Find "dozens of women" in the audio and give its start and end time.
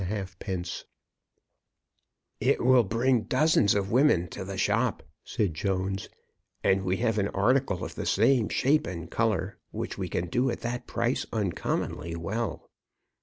3.25-4.29